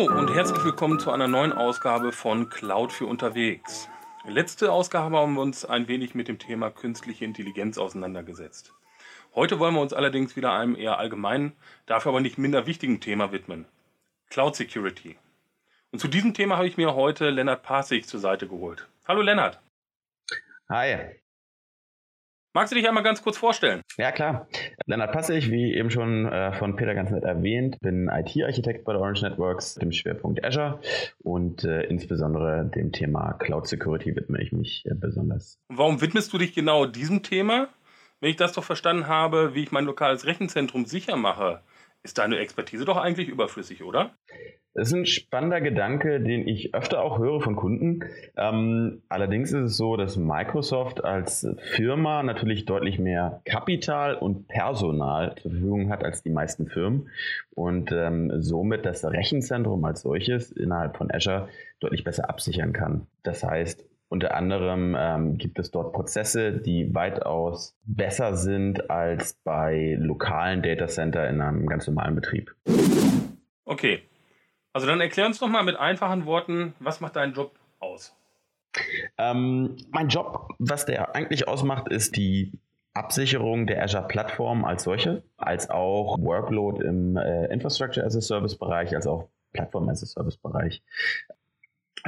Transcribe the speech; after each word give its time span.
Hallo 0.00 0.18
und 0.18 0.34
herzlich 0.34 0.64
willkommen 0.64 0.98
zu 0.98 1.10
einer 1.10 1.28
neuen 1.28 1.52
Ausgabe 1.52 2.10
von 2.10 2.48
Cloud 2.48 2.90
für 2.90 3.04
unterwegs. 3.04 3.86
Letzte 4.26 4.72
Ausgabe 4.72 5.14
haben 5.18 5.34
wir 5.34 5.42
uns 5.42 5.66
ein 5.66 5.88
wenig 5.88 6.14
mit 6.14 6.26
dem 6.26 6.38
Thema 6.38 6.70
künstliche 6.70 7.26
Intelligenz 7.26 7.76
auseinandergesetzt. 7.76 8.72
Heute 9.34 9.58
wollen 9.58 9.74
wir 9.74 9.82
uns 9.82 9.92
allerdings 9.92 10.36
wieder 10.36 10.52
einem 10.54 10.74
eher 10.74 10.98
allgemeinen, 10.98 11.52
dafür 11.84 12.12
aber 12.12 12.22
nicht 12.22 12.38
minder 12.38 12.66
wichtigen 12.66 13.00
Thema 13.00 13.30
widmen. 13.30 13.66
Cloud 14.30 14.56
Security. 14.56 15.18
Und 15.90 15.98
zu 15.98 16.08
diesem 16.08 16.32
Thema 16.32 16.56
habe 16.56 16.66
ich 16.66 16.78
mir 16.78 16.94
heute 16.94 17.28
Lennart 17.28 17.62
Passig 17.62 18.08
zur 18.08 18.20
Seite 18.20 18.48
geholt. 18.48 18.88
Hallo 19.06 19.20
Lennart. 19.20 19.60
Hi. 20.70 21.20
Magst 22.54 22.72
du 22.72 22.76
dich 22.76 22.88
einmal 22.88 23.02
ganz 23.02 23.22
kurz 23.22 23.36
vorstellen? 23.36 23.82
Ja, 23.98 24.12
klar. 24.12 24.48
Lennart 24.86 25.12
Passig, 25.12 25.50
wie 25.50 25.74
eben 25.74 25.90
schon 25.90 26.26
äh, 26.26 26.52
von 26.52 26.76
Peter 26.76 26.94
ganz 26.94 27.10
nett 27.10 27.24
erwähnt, 27.24 27.78
bin 27.80 28.08
IT-Architekt 28.08 28.84
bei 28.84 28.92
der 28.92 29.00
Orange 29.00 29.22
Networks, 29.22 29.74
dem 29.74 29.92
Schwerpunkt 29.92 30.44
Azure 30.44 30.80
und 31.22 31.64
äh, 31.64 31.82
insbesondere 31.82 32.64
dem 32.74 32.92
Thema 32.92 33.34
Cloud 33.34 33.66
Security 33.66 34.16
widme 34.16 34.40
ich 34.42 34.52
mich 34.52 34.84
äh, 34.86 34.94
besonders. 34.94 35.58
Warum 35.68 36.00
widmest 36.00 36.32
du 36.32 36.38
dich 36.38 36.54
genau 36.54 36.86
diesem 36.86 37.22
Thema? 37.22 37.68
Wenn 38.20 38.30
ich 38.30 38.36
das 38.36 38.52
doch 38.52 38.64
verstanden 38.64 39.06
habe, 39.06 39.54
wie 39.54 39.62
ich 39.62 39.72
mein 39.72 39.84
lokales 39.84 40.26
Rechenzentrum 40.26 40.84
sicher 40.84 41.16
mache, 41.16 41.60
ist 42.02 42.18
deine 42.18 42.38
Expertise 42.38 42.84
doch 42.84 42.96
eigentlich 42.96 43.28
überflüssig, 43.28 43.82
oder? 43.82 44.14
Das 44.72 44.88
ist 44.88 44.94
ein 44.94 45.06
spannender 45.06 45.60
Gedanke, 45.60 46.20
den 46.20 46.46
ich 46.46 46.74
öfter 46.74 47.02
auch 47.02 47.18
höre 47.18 47.40
von 47.40 47.56
Kunden. 47.56 48.04
Ähm, 48.36 49.02
allerdings 49.08 49.50
ist 49.52 49.64
es 49.64 49.76
so, 49.76 49.96
dass 49.96 50.16
Microsoft 50.16 51.04
als 51.04 51.44
Firma 51.58 52.22
natürlich 52.22 52.66
deutlich 52.66 53.00
mehr 53.00 53.42
Kapital 53.44 54.14
und 54.14 54.46
Personal 54.46 55.34
zur 55.42 55.50
Verfügung 55.50 55.90
hat 55.90 56.04
als 56.04 56.22
die 56.22 56.30
meisten 56.30 56.68
Firmen 56.68 57.08
und 57.50 57.90
ähm, 57.90 58.30
somit 58.40 58.86
das 58.86 59.04
Rechenzentrum 59.04 59.84
als 59.84 60.02
solches 60.02 60.52
innerhalb 60.52 60.96
von 60.96 61.10
Azure 61.10 61.48
deutlich 61.80 62.04
besser 62.04 62.30
absichern 62.30 62.72
kann. 62.72 63.08
Das 63.24 63.42
heißt, 63.42 63.84
unter 64.10 64.34
anderem 64.34 64.96
ähm, 64.98 65.38
gibt 65.38 65.60
es 65.60 65.70
dort 65.70 65.92
Prozesse, 65.92 66.52
die 66.52 66.92
weitaus 66.92 67.76
besser 67.84 68.36
sind 68.36 68.90
als 68.90 69.34
bei 69.44 69.96
lokalen 70.00 70.62
Datacenter 70.62 71.28
in 71.28 71.40
einem 71.40 71.68
ganz 71.68 71.86
normalen 71.86 72.16
Betrieb. 72.16 72.52
Okay, 73.64 74.02
also 74.72 74.88
dann 74.88 75.00
erklär 75.00 75.26
uns 75.26 75.38
doch 75.38 75.48
mal 75.48 75.62
mit 75.62 75.76
einfachen 75.76 76.26
Worten, 76.26 76.74
was 76.80 77.00
macht 77.00 77.14
dein 77.14 77.34
Job 77.34 77.56
aus? 77.78 78.16
Ähm, 79.16 79.76
mein 79.90 80.08
Job, 80.08 80.48
was 80.58 80.86
der 80.86 81.14
eigentlich 81.14 81.46
ausmacht, 81.46 81.88
ist 81.88 82.16
die 82.16 82.58
Absicherung 82.94 83.68
der 83.68 83.80
Azure-Plattform 83.84 84.64
als 84.64 84.82
solche, 84.82 85.22
als 85.36 85.70
auch 85.70 86.18
Workload 86.18 86.84
im 86.84 87.16
äh, 87.16 87.46
Infrastructure 87.46 88.04
as 88.04 88.16
a 88.16 88.20
Service-Bereich, 88.20 88.96
als 88.96 89.06
auch 89.06 89.28
Plattform 89.52 89.88
as 89.88 90.02
a 90.02 90.06
Service-Bereich. 90.06 90.82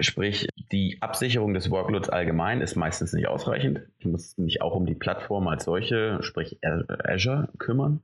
Sprich, 0.00 0.48
die 0.70 0.98
Absicherung 1.00 1.54
des 1.54 1.70
Workloads 1.70 2.08
allgemein 2.08 2.60
ist 2.60 2.76
meistens 2.76 3.12
nicht 3.12 3.28
ausreichend. 3.28 3.82
Ich 3.98 4.06
muss 4.06 4.38
mich 4.38 4.62
auch 4.62 4.74
um 4.74 4.86
die 4.86 4.94
Plattform 4.94 5.48
als 5.48 5.64
solche, 5.64 6.22
sprich 6.22 6.58
Azure, 6.62 7.48
kümmern. 7.58 8.00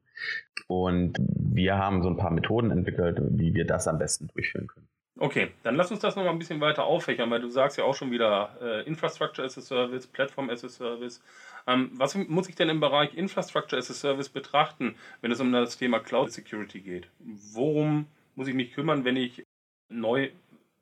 Und 0.66 1.16
wir 1.18 1.78
haben 1.78 2.02
so 2.02 2.10
ein 2.10 2.16
paar 2.16 2.30
Methoden 2.30 2.70
entwickelt, 2.70 3.20
wie 3.30 3.54
wir 3.54 3.66
das 3.66 3.88
am 3.88 3.98
besten 3.98 4.28
durchführen 4.28 4.66
können. 4.66 4.88
Okay, 5.20 5.50
dann 5.64 5.74
lass 5.74 5.90
uns 5.90 6.00
das 6.00 6.14
noch 6.14 6.22
mal 6.22 6.30
ein 6.30 6.38
bisschen 6.38 6.60
weiter 6.60 6.84
auffächern, 6.84 7.30
weil 7.30 7.40
du 7.40 7.48
sagst 7.48 7.76
ja 7.76 7.84
auch 7.84 7.94
schon 7.94 8.12
wieder 8.12 8.56
äh, 8.62 8.86
Infrastructure 8.86 9.44
as 9.44 9.58
a 9.58 9.60
Service, 9.60 10.06
Platform 10.06 10.48
as 10.48 10.64
a 10.64 10.68
Service. 10.68 11.20
Ähm, 11.66 11.90
was 11.94 12.14
muss 12.14 12.48
ich 12.48 12.54
denn 12.54 12.68
im 12.68 12.78
Bereich 12.78 13.14
Infrastructure 13.14 13.78
as 13.78 13.90
a 13.90 13.94
Service 13.94 14.28
betrachten, 14.28 14.94
wenn 15.20 15.32
es 15.32 15.40
um 15.40 15.50
das 15.50 15.76
Thema 15.76 15.98
Cloud 15.98 16.30
Security 16.30 16.80
geht? 16.80 17.08
Worum 17.18 18.06
muss 18.36 18.46
ich 18.46 18.54
mich 18.54 18.72
kümmern, 18.72 19.04
wenn 19.04 19.16
ich 19.16 19.42
neu 19.88 20.30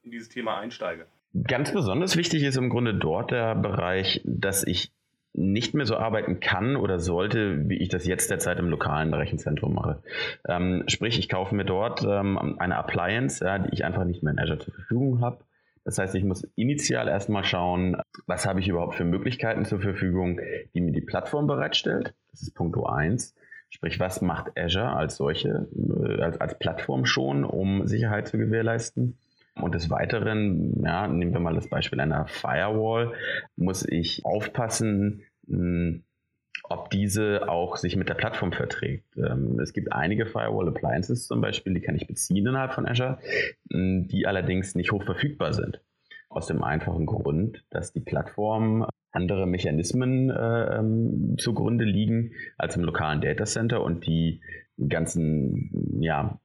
in 0.07 0.13
dieses 0.13 0.29
Thema 0.29 0.59
einsteige? 0.59 1.07
Ganz 1.47 1.73
besonders 1.73 2.17
wichtig 2.17 2.43
ist 2.45 2.57
im 2.57 2.71
Grunde 2.71 2.95
dort 2.95 3.31
der 3.31 3.55
Bereich, 3.55 4.23
dass 4.25 4.65
ich 4.67 4.91
nicht 5.35 5.75
mehr 5.75 5.85
so 5.85 5.99
arbeiten 5.99 6.41
kann 6.41 6.77
oder 6.77 6.99
sollte, 6.99 7.69
wie 7.69 7.77
ich 7.77 7.91
das 7.91 8.07
jetzt 8.07 8.31
derzeit 8.31 8.59
im 8.59 8.71
lokalen 8.71 9.13
Rechenzentrum 9.13 9.75
mache. 9.75 10.03
Ähm, 10.49 10.85
sprich, 10.87 11.19
ich 11.19 11.29
kaufe 11.29 11.55
mir 11.55 11.67
dort 11.67 12.03
ähm, 12.05 12.59
eine 12.59 12.77
Appliance, 12.77 13.45
ja, 13.45 13.59
die 13.59 13.69
ich 13.75 13.85
einfach 13.85 14.05
nicht 14.05 14.23
mehr 14.23 14.33
in 14.33 14.39
Azure 14.39 14.61
zur 14.61 14.73
Verfügung 14.73 15.21
habe. 15.21 15.45
Das 15.85 15.99
heißt, 15.99 16.15
ich 16.15 16.25
muss 16.25 16.43
initial 16.57 17.07
erstmal 17.07 17.45
schauen, 17.45 17.99
was 18.27 18.47
habe 18.47 18.61
ich 18.61 18.69
überhaupt 18.69 18.95
für 18.95 19.05
Möglichkeiten 19.05 19.67
zur 19.67 19.81
Verfügung, 19.81 20.41
die 20.75 20.81
mir 20.81 20.93
die 20.93 21.03
Plattform 21.03 21.47
bereitstellt. 21.47 22.15
Das 22.31 22.41
ist 22.41 22.55
Punkt 22.55 22.77
1. 22.83 23.35
Sprich, 23.69 24.01
was 24.01 24.23
macht 24.23 24.59
Azure 24.59 24.97
als 24.97 25.17
solche, 25.17 25.69
äh, 25.77 26.23
als, 26.23 26.41
als 26.41 26.59
Plattform 26.59 27.05
schon, 27.05 27.45
um 27.45 27.87
Sicherheit 27.87 28.27
zu 28.27 28.39
gewährleisten? 28.39 29.19
Und 29.61 29.75
des 29.75 29.89
Weiteren, 29.89 30.83
ja, 30.85 31.09
nehmen 31.09 31.33
wir 31.33 31.41
mal 31.41 31.55
das 31.55 31.69
Beispiel 31.69 32.01
einer 32.01 32.27
Firewall, 32.27 33.15
muss 33.57 33.87
ich 33.89 34.25
aufpassen, 34.25 35.23
hm, 35.49 36.05
ob 36.69 36.91
diese 36.91 37.49
auch 37.49 37.77
sich 37.77 37.97
mit 37.97 38.09
der 38.09 38.15
Plattform 38.15 38.53
verträgt. 38.53 39.17
Ähm, 39.17 39.59
es 39.61 39.73
gibt 39.73 39.93
einige 39.93 40.27
Firewall 40.27 40.69
Appliances 40.69 41.27
zum 41.27 41.41
Beispiel, 41.41 41.75
die 41.75 41.81
kann 41.81 41.97
ich 41.97 42.07
beziehen 42.07 42.47
innerhalb 42.47 42.73
von 42.73 42.87
Azure, 42.87 43.19
hm, 43.71 44.09
die 44.09 44.27
allerdings 44.27 44.75
nicht 44.75 44.93
hoch 44.93 45.05
verfügbar 45.05 45.53
sind. 45.53 45.81
Aus 46.29 46.47
dem 46.47 46.63
einfachen 46.63 47.07
Grund, 47.07 47.65
dass 47.71 47.93
die 47.93 48.01
Plattform 48.01 48.87
andere 49.13 49.47
Mechanismen 49.47 50.29
äh, 50.31 50.79
ähm, 50.79 51.37
zugrunde 51.39 51.85
liegen 51.85 52.33
als 52.59 52.77
im 52.77 52.85
lokalen 52.85 53.23
Datacenter 53.23 53.83
und 53.83 54.07
die 54.07 54.43
ganzen 54.89 55.99
ja, 56.03 56.39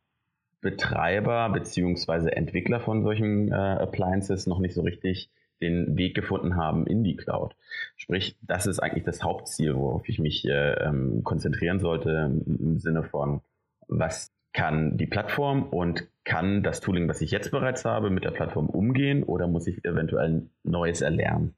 Betreiber 0.61 1.49
beziehungsweise 1.49 2.35
Entwickler 2.35 2.79
von 2.79 3.03
solchen 3.03 3.51
äh, 3.51 3.55
Appliances 3.55 4.47
noch 4.47 4.59
nicht 4.59 4.75
so 4.75 4.81
richtig 4.81 5.29
den 5.61 5.97
Weg 5.97 6.15
gefunden 6.15 6.55
haben 6.55 6.87
in 6.87 7.03
die 7.03 7.15
Cloud. 7.15 7.55
Sprich, 7.95 8.35
das 8.41 8.65
ist 8.65 8.79
eigentlich 8.79 9.03
das 9.03 9.23
Hauptziel, 9.23 9.75
worauf 9.75 10.07
ich 10.09 10.19
mich 10.19 10.45
äh, 10.45 10.73
ähm, 10.73 11.23
konzentrieren 11.23 11.79
sollte 11.79 12.31
im 12.45 12.79
Sinne 12.79 13.03
von, 13.03 13.41
was 13.87 14.31
kann 14.53 14.97
die 14.97 15.05
Plattform 15.05 15.63
und 15.63 16.07
kann 16.23 16.63
das 16.63 16.81
Tooling, 16.81 17.07
was 17.07 17.21
ich 17.21 17.31
jetzt 17.31 17.51
bereits 17.51 17.85
habe, 17.85 18.09
mit 18.09 18.23
der 18.23 18.31
Plattform 18.31 18.69
umgehen 18.69 19.23
oder 19.23 19.47
muss 19.47 19.67
ich 19.67 19.83
eventuell 19.85 20.49
Neues 20.63 21.01
erlernen? 21.01 21.55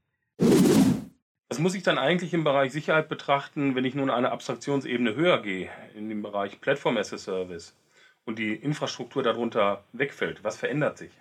Was 1.49 1.59
muss 1.59 1.75
ich 1.75 1.83
dann 1.83 1.97
eigentlich 1.97 2.33
im 2.33 2.43
Bereich 2.43 2.71
Sicherheit 2.71 3.09
betrachten, 3.09 3.75
wenn 3.75 3.85
ich 3.85 3.95
nun 3.95 4.09
eine 4.09 4.31
Abstraktionsebene 4.31 5.15
höher 5.15 5.41
gehe, 5.41 5.69
in 5.95 6.09
dem 6.09 6.21
Bereich 6.21 6.59
Platform 6.61 6.97
as 6.97 7.13
a 7.13 7.17
Service? 7.17 7.75
Und 8.25 8.39
die 8.39 8.53
Infrastruktur 8.53 9.23
darunter 9.23 9.83
wegfällt? 9.93 10.43
Was 10.43 10.57
verändert 10.57 10.97
sich? 10.97 11.11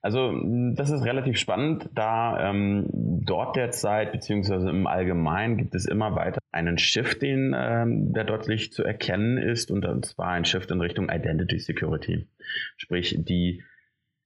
Also 0.00 0.32
das 0.74 0.90
ist 0.90 1.04
relativ 1.04 1.38
spannend, 1.38 1.90
da 1.92 2.50
ähm, 2.50 2.86
dort 2.92 3.56
derzeit 3.56 4.12
beziehungsweise 4.12 4.70
im 4.70 4.86
Allgemeinen 4.86 5.56
gibt 5.56 5.74
es 5.74 5.86
immer 5.86 6.14
weiter 6.14 6.38
einen 6.52 6.78
Shift, 6.78 7.20
den, 7.20 7.52
ähm, 7.56 8.12
der 8.12 8.22
deutlich 8.22 8.72
zu 8.72 8.84
erkennen 8.84 9.38
ist 9.38 9.72
und 9.72 10.06
zwar 10.06 10.28
ein 10.28 10.44
Shift 10.44 10.70
in 10.70 10.80
Richtung 10.80 11.08
Identity 11.10 11.58
Security. 11.58 12.28
Sprich, 12.76 13.16
die 13.18 13.64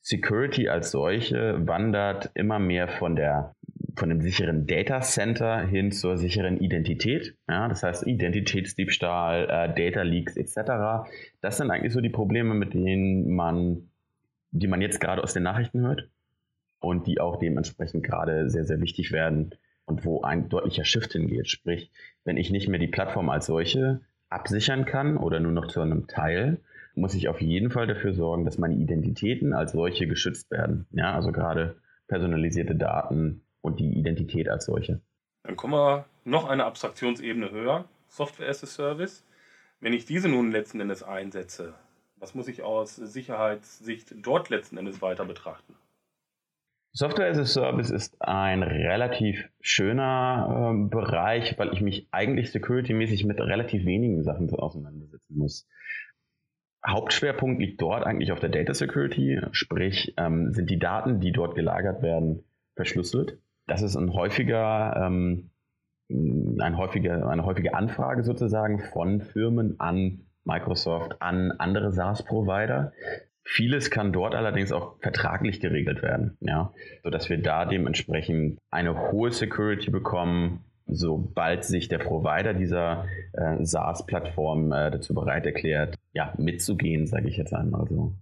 Security 0.02 0.68
als 0.68 0.90
solche 0.90 1.66
wandert 1.66 2.30
immer 2.34 2.58
mehr 2.58 2.88
von 2.88 3.16
der 3.16 3.54
von 3.96 4.08
dem 4.08 4.20
sicheren 4.20 4.66
Data 4.66 5.00
Center 5.00 5.66
hin 5.66 5.92
zur 5.92 6.16
sicheren 6.16 6.58
Identität. 6.58 7.36
Ja, 7.48 7.68
das 7.68 7.82
heißt 7.82 8.06
Identitätsdiebstahl, 8.06 9.44
äh, 9.44 9.74
Data 9.74 10.02
Leaks 10.02 10.36
etc. 10.36 11.08
Das 11.40 11.56
sind 11.56 11.70
eigentlich 11.70 11.92
so 11.92 12.00
die 12.00 12.10
Probleme, 12.10 12.54
mit 12.54 12.74
denen 12.74 13.34
man, 13.34 13.90
die 14.50 14.68
man 14.68 14.80
jetzt 14.80 15.00
gerade 15.00 15.22
aus 15.22 15.34
den 15.34 15.42
Nachrichten 15.42 15.80
hört 15.80 16.08
und 16.80 17.06
die 17.06 17.20
auch 17.20 17.38
dementsprechend 17.38 18.04
gerade 18.04 18.48
sehr, 18.50 18.64
sehr 18.64 18.80
wichtig 18.80 19.12
werden 19.12 19.54
und 19.84 20.04
wo 20.04 20.22
ein 20.22 20.48
deutlicher 20.48 20.84
Shift 20.84 21.12
hingeht. 21.12 21.48
Sprich, 21.48 21.90
wenn 22.24 22.36
ich 22.36 22.50
nicht 22.50 22.68
mehr 22.68 22.80
die 22.80 22.88
Plattform 22.88 23.28
als 23.28 23.46
solche 23.46 24.00
absichern 24.28 24.84
kann 24.84 25.16
oder 25.16 25.40
nur 25.40 25.52
noch 25.52 25.66
zu 25.66 25.80
einem 25.80 26.06
Teil, 26.06 26.60
muss 26.94 27.14
ich 27.14 27.28
auf 27.28 27.40
jeden 27.40 27.70
Fall 27.70 27.86
dafür 27.86 28.14
sorgen, 28.14 28.44
dass 28.44 28.58
meine 28.58 28.74
Identitäten 28.74 29.52
als 29.52 29.72
solche 29.72 30.06
geschützt 30.06 30.50
werden. 30.50 30.86
Ja, 30.90 31.14
also 31.14 31.32
gerade 31.32 31.76
personalisierte 32.08 32.74
Daten, 32.74 33.42
und 33.62 33.80
die 33.80 33.98
Identität 33.98 34.48
als 34.48 34.66
solche. 34.66 35.00
Dann 35.44 35.56
kommen 35.56 35.74
wir 35.74 36.04
noch 36.24 36.48
eine 36.48 36.64
Abstraktionsebene 36.64 37.50
höher, 37.50 37.86
Software 38.08 38.48
as 38.48 38.62
a 38.62 38.66
Service. 38.66 39.24
Wenn 39.80 39.92
ich 39.92 40.04
diese 40.04 40.28
nun 40.28 40.52
letzten 40.52 40.80
Endes 40.80 41.02
einsetze, 41.02 41.74
was 42.16 42.34
muss 42.34 42.46
ich 42.46 42.62
aus 42.62 42.94
Sicherheitssicht 42.96 44.14
dort 44.22 44.50
letzten 44.50 44.76
Endes 44.76 45.02
weiter 45.02 45.24
betrachten? 45.24 45.74
Software 46.92 47.30
as 47.30 47.38
a 47.38 47.46
Service 47.46 47.90
ist 47.90 48.20
ein 48.20 48.62
relativ 48.62 49.48
schöner 49.60 50.74
äh, 50.74 50.88
Bereich, 50.88 51.58
weil 51.58 51.72
ich 51.72 51.80
mich 51.80 52.06
eigentlich 52.12 52.52
security-mäßig 52.52 53.24
mit 53.24 53.40
relativ 53.40 53.86
wenigen 53.86 54.22
Sachen 54.22 54.50
auseinandersetzen 54.50 55.38
muss. 55.38 55.66
Hauptschwerpunkt 56.86 57.60
liegt 57.60 57.80
dort 57.80 58.04
eigentlich 58.04 58.30
auf 58.30 58.40
der 58.40 58.50
Data 58.50 58.74
Security, 58.74 59.40
sprich 59.52 60.14
ähm, 60.18 60.52
sind 60.52 60.68
die 60.68 60.78
Daten, 60.78 61.20
die 61.20 61.32
dort 61.32 61.54
gelagert 61.54 62.02
werden, 62.02 62.44
verschlüsselt 62.74 63.38
das 63.66 63.82
ist 63.82 63.96
ein 63.96 64.12
häufiger, 64.12 64.96
ähm, 64.96 65.50
ein 66.10 66.76
häufige, 66.76 67.26
eine 67.26 67.44
häufige 67.44 67.74
Anfrage 67.74 68.22
sozusagen 68.22 68.80
von 68.92 69.20
Firmen 69.20 69.80
an 69.80 70.26
Microsoft, 70.44 71.22
an 71.22 71.52
andere 71.52 71.92
SaaS-Provider, 71.92 72.92
Vieles 73.44 73.90
kann 73.90 74.12
dort 74.12 74.34
allerdings 74.34 74.72
auch 74.72 74.98
vertraglich 75.00 75.60
geregelt 75.60 76.02
werden, 76.02 76.36
ja, 76.40 76.72
sodass 77.02 77.28
wir 77.28 77.38
da 77.38 77.64
dementsprechend 77.64 78.58
eine 78.70 79.10
hohe 79.10 79.32
Security 79.32 79.90
bekommen, 79.90 80.64
sobald 80.86 81.64
sich 81.64 81.88
der 81.88 81.98
Provider 81.98 82.54
dieser 82.54 83.06
äh, 83.32 83.64
SaaS-Plattform 83.64 84.72
äh, 84.72 84.90
dazu 84.92 85.12
bereit 85.12 85.44
erklärt, 85.44 85.96
ja, 86.12 86.32
mitzugehen, 86.38 87.06
sage 87.06 87.28
ich 87.28 87.36
jetzt 87.36 87.52
einmal 87.52 87.86
so. 87.88 88.14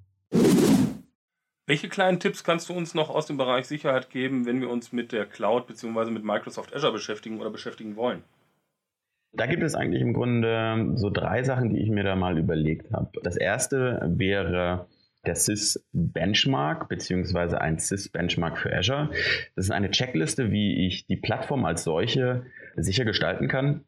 Welche 1.67 1.89
kleinen 1.89 2.19
Tipps 2.19 2.43
kannst 2.43 2.69
du 2.69 2.73
uns 2.73 2.95
noch 2.95 3.11
aus 3.11 3.27
dem 3.27 3.37
Bereich 3.37 3.67
Sicherheit 3.67 4.11
geben, 4.11 4.47
wenn 4.47 4.61
wir 4.61 4.71
uns 4.71 4.93
mit 4.93 5.13
der 5.13 5.27
Cloud 5.27 5.67
bzw. 5.67 6.11
mit 6.11 6.25
Microsoft 6.25 6.75
Azure 6.75 6.93
beschäftigen 6.93 7.41
oder 7.41 7.51
beschäftigen 7.51 7.97
wollen? 7.97 8.23
Da 9.33 9.47
gibt 9.47 9.63
es 9.63 9.75
eigentlich 9.75 10.03
im 10.03 10.13
Grunde 10.13 10.93
so 10.97 11.09
drei 11.11 11.45
Sachen, 11.45 11.73
die 11.73 11.81
ich 11.81 11.91
mir 11.91 12.03
da 12.03 12.17
mal 12.17 12.37
überlegt 12.39 12.93
habe. 12.93 13.11
Das 13.23 13.37
erste 13.37 14.01
wäre 14.17 14.87
der 15.25 15.37
CIS 15.37 15.87
Benchmark 15.93 16.89
bzw. 16.89 17.57
ein 17.57 17.79
CIS 17.79 18.09
Benchmark 18.09 18.59
für 18.59 18.75
Azure. 18.75 19.11
Das 19.55 19.67
ist 19.67 19.71
eine 19.71 19.91
Checkliste, 19.91 20.51
wie 20.51 20.87
ich 20.87 21.07
die 21.07 21.17
Plattform 21.17 21.65
als 21.65 21.85
solche 21.85 22.47
sicher 22.77 23.05
gestalten 23.05 23.47
kann. 23.47 23.85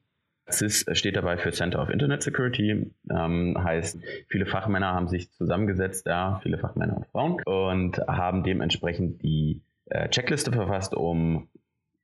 CIS 0.51 0.85
steht 0.93 1.17
dabei 1.17 1.37
für 1.37 1.53
Center 1.53 1.81
of 1.81 1.89
Internet 1.89 2.23
Security, 2.23 2.91
ähm, 3.11 3.57
heißt, 3.63 3.99
viele 4.29 4.47
Fachmänner 4.47 4.93
haben 4.93 5.09
sich 5.09 5.31
zusammengesetzt, 5.33 6.07
ja, 6.07 6.41
viele 6.43 6.59
Fachmänner 6.59 6.97
und 6.97 7.07
Frauen, 7.07 7.41
und 7.45 7.99
haben 8.09 8.43
dementsprechend 8.43 9.23
die 9.23 9.63
äh, 9.87 10.09
Checkliste 10.09 10.53
verfasst, 10.53 10.95
um 10.95 11.49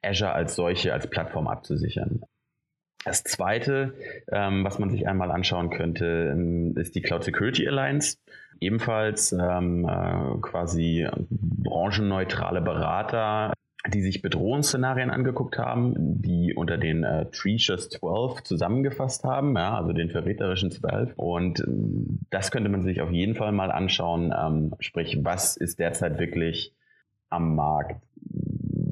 Azure 0.02 0.32
als 0.32 0.55
solche, 0.55 0.93
als 0.93 1.08
Plattform 1.08 1.49
abzusichern. 1.49 2.23
Das 3.05 3.25
zweite, 3.25 3.94
ähm, 4.31 4.64
was 4.64 4.79
man 4.79 4.90
sich 4.90 5.06
einmal 5.08 5.31
anschauen 5.31 5.70
könnte, 5.70 6.31
ähm, 6.32 6.76
ist 6.76 6.94
die 6.94 7.02
Cloud 7.02 7.25
Security 7.25 7.67
Alliance. 7.67 8.19
Ebenfalls 8.61 9.32
ähm, 9.32 9.88
äh, 9.88 10.40
quasi 10.40 11.08
branchenneutrale 11.31 12.61
Berater, 12.61 13.52
die 13.87 14.03
sich 14.03 14.23
Bedrohungsszenarien 14.23 15.11
angeguckt 15.11 15.57
haben, 15.57 15.95
die 16.21 16.53
unter 16.55 16.77
den 16.79 17.05
äh, 17.05 17.27
Treacher's 17.31 17.89
12 17.91 18.43
zusammengefasst 18.43 19.23
haben, 19.25 19.55
ja, 19.57 19.77
also 19.77 19.93
den 19.93 20.11
verräterischen 20.11 20.71
12. 20.71 21.13
Und 21.17 21.61
ähm, 21.61 22.21
das 22.31 22.51
könnte 22.51 22.71
man 22.71 22.83
sich 22.83 23.01
auf 23.01 23.11
jeden 23.11 23.37
Fall 23.37 23.53
mal 23.53 23.71
anschauen. 23.71 24.35
Ähm, 24.37 24.75
sprich, 24.81 25.19
was 25.23 25.57
ist 25.57 25.79
derzeit 25.79 26.19
wirklich 26.19 26.75
am 27.31 27.55
Markt 27.55 28.03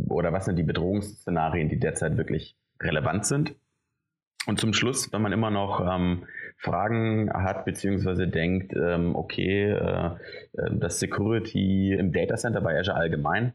oder 0.08 0.32
was 0.32 0.44
sind 0.44 0.56
die 0.56 0.62
Bedrohungsszenarien, 0.62 1.68
die 1.68 1.80
derzeit 1.80 2.16
wirklich 2.16 2.56
relevant 2.80 3.26
sind? 3.26 3.56
Und 4.46 4.60
zum 4.60 4.72
Schluss, 4.72 5.12
wenn 5.12 5.22
man 5.22 5.32
immer 5.32 5.50
noch 5.50 5.80
ähm, 5.80 6.26
Fragen 6.56 7.30
hat, 7.32 7.64
beziehungsweise 7.64 8.28
denkt, 8.28 8.72
ähm, 8.76 9.16
okay, 9.16 9.72
äh, 9.72 10.10
äh 10.52 10.70
das 10.78 11.00
Security 11.00 11.92
im 11.92 12.12
Data 12.12 12.36
Center 12.36 12.60
bei 12.60 12.78
Azure 12.78 12.96
allgemein, 12.96 13.54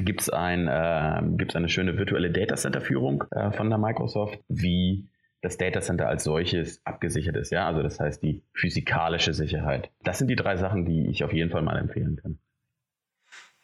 gibt 0.00 0.20
es 0.20 0.30
ein, 0.30 0.68
äh, 0.68 0.70
eine 0.70 1.68
schöne 1.68 1.96
virtuelle 1.98 2.30
Data 2.30 2.56
Center 2.56 2.80
Führung 2.80 3.24
äh, 3.30 3.52
von 3.52 3.68
der 3.70 3.78
Microsoft, 3.78 4.38
wie 4.48 5.08
das 5.40 5.56
Data 5.56 5.80
Center 5.80 6.08
als 6.08 6.24
solches 6.24 6.84
abgesichert 6.84 7.36
ist. 7.36 7.50
Ja, 7.52 7.66
also 7.66 7.82
das 7.82 8.00
heißt 8.00 8.22
die 8.22 8.42
physikalische 8.52 9.34
Sicherheit. 9.34 9.90
Das 10.02 10.18
sind 10.18 10.28
die 10.28 10.36
drei 10.36 10.56
Sachen, 10.56 10.84
die 10.84 11.08
ich 11.08 11.22
auf 11.22 11.32
jeden 11.32 11.50
Fall 11.50 11.62
mal 11.62 11.78
empfehlen 11.78 12.16
kann. 12.16 12.38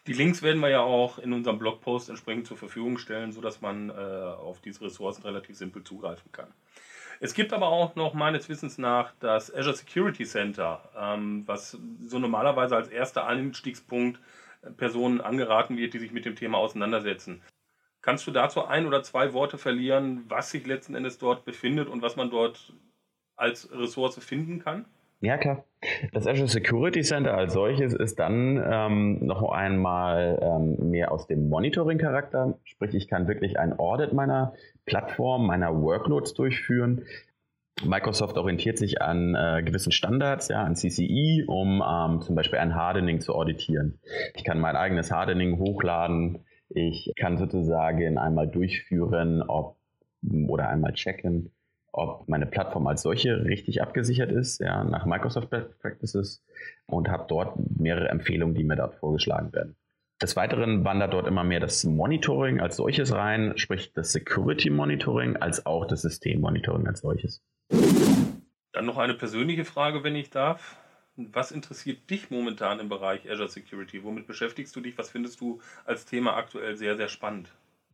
Die 0.06 0.12
Links 0.12 0.42
werden 0.42 0.60
wir 0.60 0.68
ja 0.68 0.80
auch 0.80 1.18
in 1.18 1.32
unserem 1.32 1.58
Blogpost 1.58 2.10
entsprechend 2.10 2.46
zur 2.46 2.58
Verfügung 2.58 2.98
stellen, 2.98 3.32
sodass 3.32 3.62
man 3.62 3.88
äh, 3.88 3.92
auf 3.92 4.60
diese 4.60 4.82
Ressourcen 4.82 5.22
relativ 5.22 5.56
simpel 5.56 5.82
zugreifen 5.82 6.30
kann. 6.30 6.48
Es 7.20 7.32
gibt 7.32 7.52
aber 7.52 7.68
auch 7.68 7.94
noch 7.94 8.12
meines 8.12 8.48
Wissens 8.48 8.76
nach 8.76 9.14
das 9.20 9.54
Azure 9.54 9.74
Security 9.74 10.24
Center, 10.24 10.90
ähm, 10.98 11.44
was 11.46 11.78
so 12.06 12.18
normalerweise 12.18 12.76
als 12.76 12.88
erster 12.88 13.26
Einstiegspunkt 13.26 14.20
Personen 14.76 15.20
angeraten 15.20 15.76
wird, 15.76 15.94
die 15.94 15.98
sich 15.98 16.12
mit 16.12 16.24
dem 16.24 16.36
Thema 16.36 16.58
auseinandersetzen. 16.58 17.42
Kannst 18.02 18.26
du 18.26 18.30
dazu 18.30 18.64
ein 18.66 18.86
oder 18.86 19.02
zwei 19.02 19.32
Worte 19.32 19.56
verlieren, 19.56 20.24
was 20.28 20.50
sich 20.50 20.66
letzten 20.66 20.94
Endes 20.94 21.18
dort 21.18 21.44
befindet 21.44 21.88
und 21.88 22.02
was 22.02 22.16
man 22.16 22.30
dort 22.30 22.74
als 23.36 23.70
Ressource 23.72 24.22
finden 24.22 24.58
kann? 24.58 24.84
Ja, 25.20 25.38
klar. 25.38 25.64
Das 26.12 26.26
Azure 26.26 26.48
Security 26.48 27.00
Center 27.00 27.34
als 27.34 27.54
solches 27.54 27.94
ist 27.94 28.18
dann 28.18 28.62
ähm, 28.62 29.24
noch 29.24 29.50
einmal 29.50 30.38
ähm, 30.42 30.90
mehr 30.90 31.12
aus 31.12 31.26
dem 31.26 31.48
Monitoring-Charakter. 31.48 32.58
Sprich, 32.64 32.94
ich 32.94 33.08
kann 33.08 33.26
wirklich 33.26 33.58
ein 33.58 33.78
Audit 33.78 34.12
meiner 34.12 34.52
Plattform, 34.84 35.46
meiner 35.46 35.80
Workloads 35.80 36.34
durchführen. 36.34 37.06
Microsoft 37.82 38.38
orientiert 38.38 38.78
sich 38.78 39.02
an 39.02 39.34
äh, 39.34 39.62
gewissen 39.64 39.90
Standards, 39.90 40.48
ja, 40.48 40.62
an 40.62 40.76
CCE, 40.76 41.44
um 41.46 41.82
ähm, 41.86 42.20
zum 42.22 42.36
Beispiel 42.36 42.60
ein 42.60 42.74
Hardening 42.74 43.20
zu 43.20 43.34
auditieren. 43.34 43.98
Ich 44.34 44.44
kann 44.44 44.60
mein 44.60 44.76
eigenes 44.76 45.10
Hardening 45.10 45.58
hochladen. 45.58 46.44
Ich 46.68 47.12
kann 47.16 47.36
sozusagen 47.36 48.16
einmal 48.16 48.48
durchführen, 48.48 49.42
ob 49.42 49.76
oder 50.48 50.68
einmal 50.68 50.94
checken, 50.94 51.50
ob 51.92 52.28
meine 52.28 52.46
Plattform 52.46 52.86
als 52.86 53.02
solche 53.02 53.44
richtig 53.44 53.82
abgesichert 53.82 54.32
ist, 54.32 54.60
ja, 54.60 54.82
nach 54.84 55.04
Microsoft 55.04 55.50
Best 55.50 55.78
Practices 55.80 56.42
und 56.86 57.08
habe 57.08 57.26
dort 57.28 57.56
mehrere 57.78 58.08
Empfehlungen, 58.08 58.54
die 58.54 58.64
mir 58.64 58.76
dort 58.76 58.94
vorgeschlagen 58.94 59.52
werden. 59.52 59.76
Des 60.22 60.36
Weiteren 60.36 60.84
wandert 60.84 61.12
dort 61.12 61.26
immer 61.26 61.44
mehr 61.44 61.60
das 61.60 61.84
Monitoring 61.84 62.60
als 62.60 62.76
solches 62.76 63.12
rein, 63.12 63.54
sprich 63.56 63.92
das 63.92 64.12
Security 64.12 64.70
Monitoring 64.70 65.36
als 65.36 65.66
auch 65.66 65.86
das 65.86 66.02
System 66.02 66.40
Monitoring 66.40 66.86
als 66.86 67.00
solches. 67.00 67.42
Dann 68.72 68.86
noch 68.86 68.98
eine 68.98 69.14
persönliche 69.14 69.64
Frage, 69.64 70.04
wenn 70.04 70.14
ich 70.14 70.30
darf. 70.30 70.76
Was 71.16 71.52
interessiert 71.52 72.10
dich 72.10 72.30
momentan 72.30 72.80
im 72.80 72.88
Bereich 72.88 73.30
Azure 73.30 73.48
Security? 73.48 74.02
Womit 74.02 74.26
beschäftigst 74.26 74.74
du 74.74 74.80
dich? 74.80 74.98
Was 74.98 75.10
findest 75.10 75.40
du 75.40 75.60
als 75.84 76.06
Thema 76.06 76.36
aktuell 76.36 76.76
sehr, 76.76 76.96
sehr 76.96 77.08
spannend? 77.08 77.52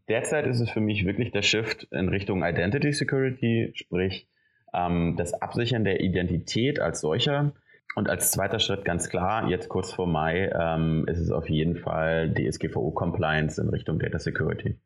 Derzeit 0.08 0.46
ist 0.46 0.60
es 0.60 0.70
für 0.70 0.80
mich 0.80 1.04
wirklich 1.04 1.30
der 1.30 1.42
Shift 1.42 1.84
in 1.90 2.08
Richtung 2.08 2.42
Identity 2.42 2.92
Security, 2.92 3.72
sprich 3.74 4.26
ähm, 4.74 5.16
das 5.16 5.34
Absichern 5.34 5.84
der 5.84 6.00
Identität 6.00 6.80
als 6.80 7.00
solcher. 7.00 7.52
Und 7.94 8.08
als 8.08 8.30
zweiter 8.30 8.60
Schritt 8.60 8.84
ganz 8.84 9.08
klar, 9.08 9.48
jetzt 9.48 9.68
kurz 9.68 9.92
vor 9.92 10.06
Mai, 10.06 10.50
ähm, 10.54 11.06
ist 11.08 11.18
es 11.18 11.30
auf 11.30 11.48
jeden 11.48 11.76
Fall 11.76 12.32
DSGVO-Compliance 12.32 13.60
in 13.60 13.68
Richtung 13.68 13.98
Data 13.98 14.18
Security. 14.18 14.78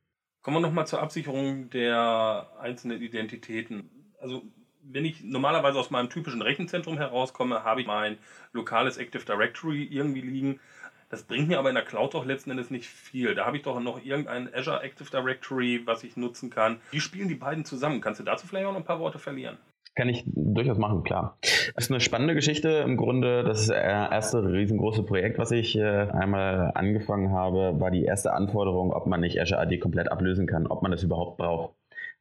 Kommen 0.42 0.56
wir 0.56 0.60
nochmal 0.60 0.86
zur 0.86 1.02
Absicherung 1.02 1.70
der 1.70 2.50
einzelnen 2.60 3.00
Identitäten. 3.00 3.90
Also 4.20 4.42
wenn 4.82 5.04
ich 5.04 5.22
normalerweise 5.22 5.78
aus 5.78 5.90
meinem 5.90 6.10
typischen 6.10 6.42
Rechenzentrum 6.42 6.96
herauskomme, 6.96 7.64
habe 7.64 7.80
ich 7.80 7.86
mein 7.86 8.18
lokales 8.52 8.98
Active 8.98 9.24
Directory 9.24 9.84
irgendwie 9.84 10.20
liegen. 10.20 10.60
Das 11.08 11.22
bringt 11.22 11.48
mir 11.48 11.58
aber 11.58 11.68
in 11.68 11.74
der 11.74 11.84
Cloud 11.84 12.14
doch 12.14 12.24
letzten 12.24 12.50
Endes 12.50 12.70
nicht 12.70 12.86
viel. 12.86 13.34
Da 13.34 13.46
habe 13.46 13.56
ich 13.56 13.62
doch 13.62 13.78
noch 13.80 14.04
irgendein 14.04 14.52
Azure 14.52 14.82
Active 14.82 15.10
Directory, 15.10 15.82
was 15.86 16.04
ich 16.04 16.16
nutzen 16.16 16.50
kann. 16.50 16.80
Wie 16.90 17.00
spielen 17.00 17.28
die 17.28 17.34
beiden 17.34 17.64
zusammen? 17.64 18.00
Kannst 18.00 18.20
du 18.20 18.24
dazu 18.24 18.46
vielleicht 18.46 18.66
auch 18.66 18.72
noch 18.72 18.80
ein 18.80 18.84
paar 18.84 19.00
Worte 19.00 19.18
verlieren? 19.18 19.58
Kann 19.94 20.08
ich 20.08 20.24
durchaus 20.26 20.76
machen, 20.76 21.04
klar. 21.04 21.38
Das 21.74 21.84
ist 21.84 21.90
eine 21.90 22.00
spannende 22.00 22.34
Geschichte 22.34 22.68
im 22.68 22.96
Grunde. 22.96 23.44
Das 23.44 23.68
erste 23.68 24.42
riesengroße 24.42 25.04
Projekt, 25.04 25.38
was 25.38 25.52
ich 25.52 25.76
äh, 25.76 25.82
einmal 25.82 26.72
angefangen 26.74 27.30
habe, 27.30 27.78
war 27.78 27.92
die 27.92 28.04
erste 28.04 28.32
Anforderung, 28.32 28.92
ob 28.92 29.06
man 29.06 29.20
nicht 29.20 29.40
Azure 29.40 29.60
AD 29.60 29.78
komplett 29.78 30.10
ablösen 30.10 30.46
kann, 30.46 30.66
ob 30.66 30.82
man 30.82 30.90
das 30.90 31.04
überhaupt 31.04 31.36
braucht. 31.36 31.74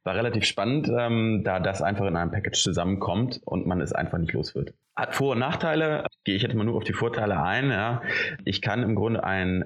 War 0.04 0.14
relativ 0.14 0.44
spannend, 0.44 0.88
ähm, 0.96 1.42
da 1.44 1.58
das 1.58 1.82
einfach 1.82 2.06
in 2.06 2.14
einem 2.14 2.30
Package 2.30 2.62
zusammenkommt 2.62 3.40
und 3.44 3.66
man 3.66 3.80
es 3.80 3.92
einfach 3.92 4.18
nicht 4.18 4.34
los 4.34 4.54
wird. 4.54 4.74
Hat 4.94 5.14
Vor- 5.14 5.32
und 5.32 5.38
Nachteile, 5.40 6.06
gehe 6.24 6.36
ich 6.36 6.42
jetzt 6.42 6.54
mal 6.54 6.62
nur 6.62 6.76
auf 6.76 6.84
die 6.84 6.92
Vorteile 6.92 7.42
ein. 7.42 7.70
Ja. 7.70 8.02
Ich 8.44 8.62
kann 8.62 8.82
im 8.82 8.94
Grunde 8.94 9.24
ein, 9.24 9.64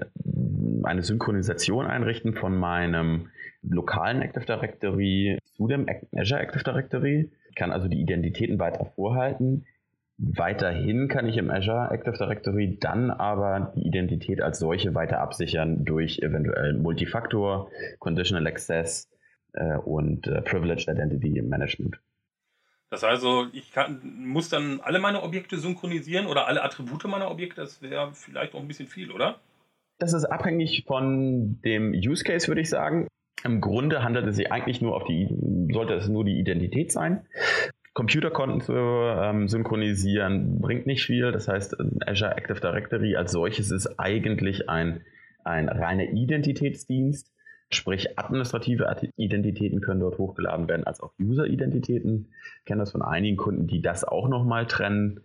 eine 0.85 1.03
Synchronisation 1.03 1.87
einrichten 1.87 2.35
von 2.35 2.57
meinem 2.57 3.31
lokalen 3.63 4.23
Active 4.23 4.47
Directory 4.47 5.39
zu 5.57 5.67
dem 5.67 5.87
Azure 6.15 6.41
Active 6.41 6.65
Directory. 6.65 7.31
Ich 7.59 7.61
kann 7.61 7.73
also 7.73 7.89
die 7.89 8.01
Identitäten 8.01 8.61
weiter 8.61 8.85
vorhalten. 8.95 9.67
Weiterhin 10.17 11.09
kann 11.09 11.27
ich 11.27 11.37
im 11.37 11.51
Azure 11.51 11.91
Active 11.91 12.17
Directory 12.17 12.79
dann 12.79 13.11
aber 13.11 13.73
die 13.75 13.85
Identität 13.85 14.41
als 14.41 14.61
solche 14.61 14.95
weiter 14.95 15.19
absichern 15.19 15.85
durch 15.85 16.21
eventuell 16.21 16.75
Multifaktor, 16.75 17.69
Conditional 17.99 18.47
Access, 18.47 19.11
äh, 19.55 19.77
und 19.77 20.29
äh, 20.29 20.41
Privileged 20.43 20.87
Identity 20.87 21.43
Management. 21.43 21.99
Das 22.91 23.03
heißt 23.03 23.25
also, 23.25 23.49
ich 23.53 23.73
kann, 23.73 24.03
muss 24.25 24.49
dann 24.49 24.79
alle 24.79 25.01
meine 25.01 25.25
Objekte 25.25 25.59
synchronisieren 25.59 26.29
oder 26.29 26.47
alle 26.47 26.63
Attribute 26.63 27.07
meiner 27.07 27.29
Objekte, 27.29 27.61
das 27.61 27.83
wäre 27.83 28.13
vielleicht 28.13 28.55
auch 28.55 28.61
ein 28.61 28.69
bisschen 28.69 28.87
viel, 28.87 29.11
oder? 29.11 29.41
Das 29.99 30.13
ist 30.13 30.27
abhängig 30.27 30.85
von 30.87 31.61
dem 31.63 31.91
Use 31.91 32.23
Case, 32.23 32.47
würde 32.47 32.61
ich 32.61 32.71
sagen. 32.71 33.09
Im 33.45 33.61
Grunde 33.61 34.03
handelt 34.03 34.27
es 34.27 34.37
sich 34.37 34.51
eigentlich 34.51 34.81
nur 34.81 34.97
auf 34.97 35.05
die, 35.05 35.29
sollte 35.73 35.95
es 35.95 36.09
nur 36.09 36.25
die 36.25 36.39
Identität 36.39 36.93
sein. 36.93 37.27
Computerkonten 37.95 38.61
zu 38.61 38.73
ähm, 38.75 39.49
synchronisieren 39.49 40.61
bringt 40.61 40.87
nicht 40.87 41.05
viel. 41.05 41.33
Das 41.33 41.49
heißt, 41.49 41.77
Azure 42.07 42.37
Active 42.37 42.61
Directory 42.61 43.17
als 43.17 43.33
solches 43.33 43.71
ist 43.71 43.99
eigentlich 43.99 44.69
ein, 44.69 45.03
ein 45.45 45.69
reiner 45.69 46.05
Identitätsdienst. 46.05 47.33
Sprich, 47.71 48.19
administrative 48.19 48.87
Identitäten 49.17 49.81
können 49.81 50.01
dort 50.01 50.17
hochgeladen 50.17 50.69
werden, 50.69 50.85
als 50.85 51.01
auch 51.01 51.13
User-Identitäten. 51.21 52.29
Ich 52.61 52.65
kenne 52.65 52.81
das 52.81 52.93
von 52.93 53.03
einigen 53.03 53.37
Kunden, 53.37 53.67
die 53.67 53.83
das 53.83 54.05
auch 54.05 54.29
nochmal 54.29 54.67
trennen. 54.67 55.21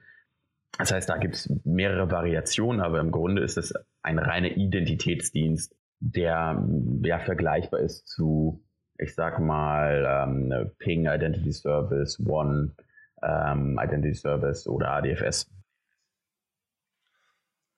Das 0.77 0.91
heißt, 0.91 1.07
da 1.07 1.17
gibt 1.17 1.35
es 1.35 1.53
mehrere 1.63 2.11
Variationen, 2.11 2.81
aber 2.81 2.99
im 2.99 3.11
Grunde 3.11 3.43
ist 3.43 3.57
es 3.57 3.73
ein 4.01 4.19
reiner 4.19 4.57
Identitätsdienst, 4.57 5.75
der 6.03 6.61
ja 7.01 7.19
vergleichbar 7.19 7.79
ist 7.79 8.07
zu, 8.07 8.61
ich 8.97 9.15
sag 9.15 9.39
mal, 9.39 10.27
ähm, 10.27 10.71
Ping 10.77 11.07
Identity 11.07 11.53
Service, 11.53 12.19
One 12.19 12.75
ähm, 13.23 13.79
Identity 13.81 14.13
Service 14.13 14.67
oder 14.67 14.91
ADFS. 14.91 15.49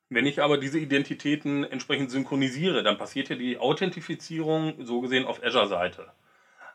Wenn 0.09 0.25
ich 0.25 0.41
aber 0.41 0.57
diese 0.57 0.79
Identitäten 0.79 1.63
entsprechend 1.63 2.09
synchronisiere, 2.09 2.83
dann 2.83 2.97
passiert 2.97 3.29
ja 3.29 3.35
die 3.35 3.57
Authentifizierung 3.57 4.85
so 4.85 5.01
gesehen 5.01 5.25
auf 5.25 5.43
Azure-Seite. 5.43 6.07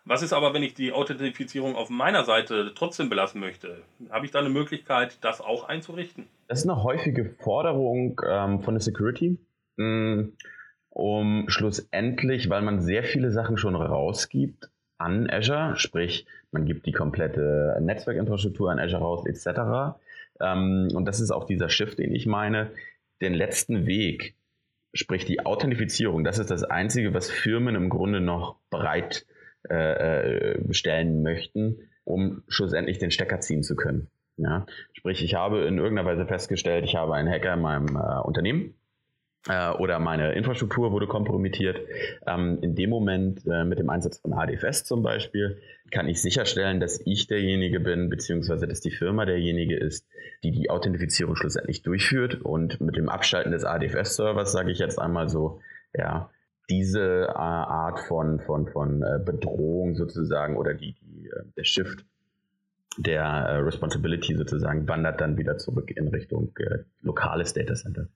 Was 0.04 0.22
ist 0.22 0.32
aber, 0.32 0.54
wenn 0.54 0.62
ich 0.62 0.74
die 0.74 0.92
Authentifizierung 0.92 1.74
auf 1.76 1.90
meiner 1.90 2.24
Seite 2.24 2.72
trotzdem 2.74 3.08
belassen 3.08 3.40
möchte? 3.40 3.82
Habe 4.10 4.24
ich 4.24 4.32
da 4.32 4.38
eine 4.38 4.48
Möglichkeit, 4.48 5.18
das 5.22 5.40
auch 5.40 5.64
einzurichten? 5.64 6.26
Das 6.48 6.60
ist 6.60 6.68
eine 6.68 6.82
häufige 6.82 7.34
Forderung 7.42 8.20
ähm, 8.28 8.60
von 8.62 8.74
der 8.74 8.80
Security, 8.80 9.38
mm, 9.76 10.32
um 11.00 11.48
schlussendlich, 11.48 12.50
weil 12.50 12.60
man 12.60 12.82
sehr 12.82 13.02
viele 13.02 13.30
Sachen 13.30 13.56
schon 13.56 13.74
rausgibt 13.74 14.70
an 14.98 15.30
Azure, 15.30 15.76
sprich 15.76 16.26
man 16.52 16.66
gibt 16.66 16.84
die 16.84 16.92
komplette 16.92 17.78
Netzwerkinfrastruktur 17.80 18.70
an 18.70 18.78
Azure 18.78 19.00
raus 19.00 19.24
etc. 19.26 19.98
Ähm, 20.40 20.88
und 20.94 21.06
das 21.06 21.20
ist 21.20 21.30
auch 21.30 21.46
dieser 21.46 21.70
Shift, 21.70 21.98
den 21.98 22.14
ich 22.14 22.26
meine 22.26 22.70
den 23.22 23.32
letzten 23.32 23.86
Weg, 23.86 24.34
sprich 24.92 25.24
die 25.24 25.44
Authentifizierung, 25.46 26.22
das 26.22 26.38
ist 26.38 26.50
das 26.50 26.64
Einzige, 26.64 27.14
was 27.14 27.30
Firmen 27.30 27.76
im 27.76 27.88
Grunde 27.88 28.20
noch 28.20 28.56
bereit 28.68 29.24
äh, 29.70 30.54
äh, 30.54 30.74
stellen 30.74 31.22
möchten, 31.22 31.78
um 32.04 32.42
schlussendlich 32.48 32.98
den 32.98 33.10
Stecker 33.10 33.40
ziehen 33.40 33.62
zu 33.62 33.74
können. 33.74 34.08
Ja? 34.36 34.66
Sprich, 34.92 35.24
ich 35.24 35.34
habe 35.34 35.64
in 35.64 35.78
irgendeiner 35.78 36.08
Weise 36.08 36.26
festgestellt, 36.26 36.84
ich 36.84 36.96
habe 36.96 37.14
einen 37.14 37.30
Hacker 37.30 37.54
in 37.54 37.60
meinem 37.60 37.96
äh, 37.96 38.20
Unternehmen 38.20 38.74
äh, 39.48 39.70
oder 39.70 39.98
meine 39.98 40.32
Infrastruktur 40.32 40.92
wurde 40.92 41.06
kompromittiert. 41.06 41.80
Ähm, 42.26 42.58
in 42.60 42.74
dem 42.74 42.90
Moment 42.90 43.46
äh, 43.46 43.64
mit 43.64 43.78
dem 43.78 43.88
Einsatz 43.88 44.18
von 44.18 44.32
ADFS 44.32 44.84
zum 44.84 45.02
Beispiel 45.02 45.58
kann 45.90 46.08
ich 46.08 46.20
sicherstellen, 46.20 46.78
dass 46.78 47.00
ich 47.04 47.26
derjenige 47.26 47.80
bin, 47.80 48.10
beziehungsweise 48.10 48.66
dass 48.66 48.80
die 48.80 48.90
Firma 48.90 49.24
derjenige 49.24 49.76
ist, 49.76 50.06
die 50.42 50.52
die 50.52 50.70
Authentifizierung 50.70 51.36
schlussendlich 51.36 51.82
durchführt. 51.82 52.42
Und 52.42 52.80
mit 52.80 52.96
dem 52.96 53.08
Abschalten 53.08 53.52
des 53.52 53.64
ADFS-Servers 53.64 54.52
sage 54.52 54.70
ich 54.70 54.78
jetzt 54.78 54.98
einmal 54.98 55.28
so, 55.28 55.60
ja, 55.94 56.30
diese 56.68 57.26
äh, 57.28 57.32
Art 57.34 57.98
von, 58.00 58.40
von, 58.40 58.68
von 58.68 59.02
äh, 59.02 59.18
Bedrohung 59.24 59.96
sozusagen 59.96 60.56
oder 60.56 60.74
die, 60.74 60.94
die, 61.02 61.26
äh, 61.26 61.42
der 61.56 61.64
Shift 61.64 62.04
der 62.96 63.22
äh, 63.22 63.56
Responsibility 63.56 64.36
sozusagen 64.36 64.86
wandert 64.86 65.20
dann 65.20 65.36
wieder 65.36 65.58
zurück 65.58 65.90
in 65.90 66.08
Richtung 66.08 66.52
lokales 67.02 67.54
Data 67.54 67.74
Center. 67.74 68.08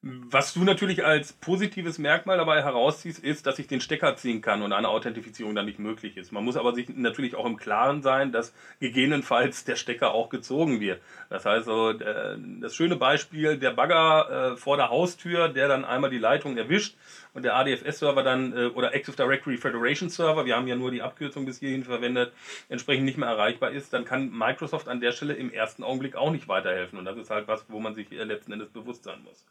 Was 0.00 0.54
du 0.54 0.62
natürlich 0.62 1.04
als 1.04 1.32
positives 1.32 1.98
Merkmal 1.98 2.36
dabei 2.36 2.62
herausziehst, 2.62 3.18
ist, 3.18 3.48
dass 3.48 3.58
ich 3.58 3.66
den 3.66 3.80
Stecker 3.80 4.14
ziehen 4.14 4.40
kann 4.40 4.62
und 4.62 4.72
eine 4.72 4.88
Authentifizierung 4.88 5.56
dann 5.56 5.66
nicht 5.66 5.80
möglich 5.80 6.16
ist. 6.16 6.30
Man 6.30 6.44
muss 6.44 6.56
aber 6.56 6.72
sich 6.72 6.88
natürlich 6.88 7.34
auch 7.34 7.44
im 7.44 7.56
Klaren 7.56 8.00
sein, 8.00 8.30
dass 8.30 8.54
gegebenenfalls 8.78 9.64
der 9.64 9.74
Stecker 9.74 10.14
auch 10.14 10.28
gezogen 10.28 10.78
wird. 10.78 11.00
Das 11.30 11.44
heißt, 11.44 11.64
so, 11.64 11.90
äh, 11.90 12.38
das 12.60 12.76
schöne 12.76 12.94
Beispiel, 12.94 13.58
der 13.58 13.72
Bagger 13.72 14.52
äh, 14.52 14.56
vor 14.56 14.76
der 14.76 14.88
Haustür, 14.88 15.48
der 15.48 15.66
dann 15.66 15.84
einmal 15.84 16.10
die 16.10 16.18
Leitung 16.18 16.56
erwischt 16.56 16.94
und 17.34 17.42
der 17.42 17.56
ADFS-Server 17.56 18.22
dann 18.22 18.56
äh, 18.56 18.66
oder 18.66 18.94
Active 18.94 19.16
Directory 19.16 19.56
Federation 19.56 20.10
Server, 20.10 20.46
wir 20.46 20.54
haben 20.54 20.68
ja 20.68 20.76
nur 20.76 20.92
die 20.92 21.02
Abkürzung 21.02 21.44
bis 21.44 21.58
hierhin 21.58 21.82
verwendet, 21.82 22.32
entsprechend 22.68 23.04
nicht 23.04 23.18
mehr 23.18 23.28
erreichbar 23.28 23.72
ist, 23.72 23.92
dann 23.92 24.04
kann 24.04 24.30
Microsoft 24.30 24.86
an 24.86 25.00
der 25.00 25.10
Stelle 25.10 25.34
im 25.34 25.52
ersten 25.52 25.82
Augenblick 25.82 26.14
auch 26.14 26.30
nicht 26.30 26.46
weiterhelfen. 26.46 27.00
Und 27.00 27.04
das 27.04 27.16
ist 27.16 27.30
halt 27.30 27.48
was, 27.48 27.64
wo 27.68 27.80
man 27.80 27.96
sich 27.96 28.10
letzten 28.10 28.52
Endes 28.52 28.68
bewusst 28.68 29.02
sein 29.02 29.24
muss. 29.24 29.44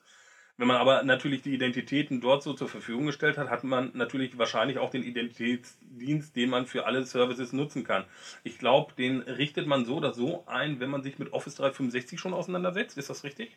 Wenn 0.57 0.67
man 0.67 0.77
aber 0.77 1.03
natürlich 1.03 1.43
die 1.43 1.53
Identitäten 1.53 2.19
dort 2.19 2.41
so 2.41 2.53
zur 2.53 2.67
Verfügung 2.67 3.05
gestellt 3.05 3.37
hat, 3.37 3.49
hat 3.49 3.63
man 3.63 3.91
natürlich 3.93 4.39
wahrscheinlich 4.39 4.79
auch 4.79 4.89
den 4.89 5.03
Identitätsdienst, 5.03 6.35
den 6.35 6.49
man 6.49 6.65
für 6.65 6.87
alle 6.87 7.03
Services 7.03 7.53
nutzen 7.53 7.83
kann. 7.83 8.05
Ich 8.43 8.57
glaube, 8.57 8.93
den 8.97 9.21
richtet 9.21 9.67
man 9.67 9.85
so 9.85 9.97
oder 9.97 10.13
so 10.13 10.45
ein, 10.47 10.79
wenn 10.79 10.89
man 10.89 11.03
sich 11.03 11.19
mit 11.19 11.31
Office 11.31 11.55
365 11.55 12.19
schon 12.19 12.33
auseinandersetzt. 12.33 12.97
Ist 12.97 13.11
das 13.11 13.23
richtig? 13.23 13.55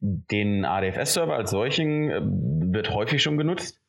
Den 0.00 0.64
ADFS-Server 0.64 1.36
als 1.36 1.50
solchen 1.50 2.10
äh, 2.10 2.22
wird 2.72 2.90
häufig 2.90 3.22
schon 3.22 3.36
genutzt. 3.36 3.81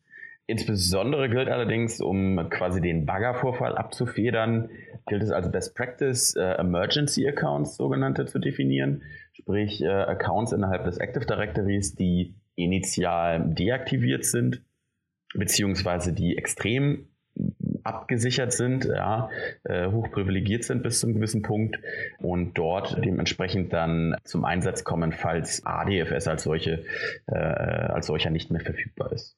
Insbesondere 0.45 1.29
gilt 1.29 1.47
allerdings, 1.47 2.01
um 2.01 2.49
quasi 2.49 2.81
den 2.81 3.05
Baggervorfall 3.05 3.77
abzufedern, 3.77 4.69
gilt 5.07 5.23
es 5.23 5.31
als 5.31 5.49
Best 5.51 5.75
Practice, 5.75 6.35
äh, 6.35 6.55
Emergency 6.59 7.27
Accounts 7.27 7.77
sogenannte 7.77 8.25
zu 8.25 8.39
definieren 8.39 9.03
sprich 9.33 9.81
äh, 9.81 9.87
Accounts 9.87 10.51
innerhalb 10.51 10.85
des 10.85 10.97
Active 10.97 11.25
Directories, 11.25 11.95
die 11.95 12.35
initial 12.55 13.53
deaktiviert 13.53 14.25
sind, 14.25 14.61
beziehungsweise 15.33 16.13
die 16.13 16.37
extrem 16.37 17.07
abgesichert 17.83 18.53
sind, 18.53 18.85
ja, 18.85 19.29
äh, 19.63 19.87
hoch 19.87 20.11
privilegiert 20.11 20.63
sind 20.63 20.83
bis 20.83 20.99
zu 20.99 21.07
einem 21.07 21.15
gewissen 21.15 21.41
Punkt 21.41 21.79
und 22.19 22.53
dort 22.53 23.03
dementsprechend 23.03 23.73
dann 23.73 24.15
zum 24.23 24.45
Einsatz 24.45 24.83
kommen, 24.83 25.11
falls 25.11 25.65
ADFS 25.65 26.27
als 26.27 26.43
solche 26.43 26.85
äh, 27.25 27.35
als 27.35 28.05
solcher 28.05 28.29
nicht 28.29 28.51
mehr 28.51 28.61
verfügbar 28.61 29.11
ist. 29.11 29.35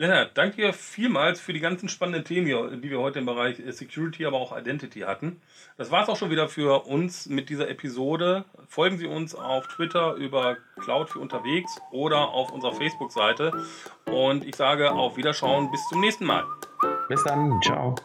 Lennart, 0.00 0.38
danke 0.38 0.58
dir 0.58 0.72
vielmals 0.72 1.40
für 1.40 1.52
die 1.52 1.58
ganzen 1.58 1.88
spannenden 1.88 2.24
Themen, 2.24 2.80
die 2.80 2.88
wir 2.88 3.00
heute 3.00 3.18
im 3.18 3.26
Bereich 3.26 3.58
äh, 3.58 3.72
Security, 3.72 4.26
aber 4.26 4.36
auch 4.36 4.56
Identity 4.56 5.00
hatten. 5.00 5.42
Das 5.76 5.90
war 5.90 6.04
es 6.04 6.08
auch 6.08 6.16
schon 6.16 6.30
wieder 6.30 6.48
für 6.48 6.86
uns 6.86 7.26
mit 7.26 7.48
dieser 7.48 7.68
Episode. 7.68 8.44
Folgen 8.68 8.96
Sie 8.96 9.08
uns 9.08 9.34
auf 9.34 9.66
Twitter 9.66 10.14
über 10.14 10.56
Cloud 10.78 11.10
für 11.10 11.18
unterwegs 11.18 11.80
oder 11.90 12.28
auf 12.28 12.52
unserer 12.52 12.74
Facebook-Seite. 12.74 13.64
Und 14.04 14.44
ich 14.44 14.54
sage 14.54 14.92
auf 14.92 15.16
Wiederschauen, 15.16 15.68
bis 15.72 15.84
zum 15.88 16.00
nächsten 16.00 16.26
Mal. 16.26 16.44
Bis 17.08 17.24
dann, 17.24 17.60
ciao. 17.62 17.96